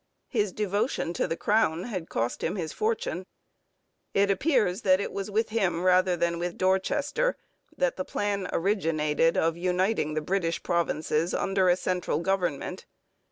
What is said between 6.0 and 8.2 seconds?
than with Dorchester, that the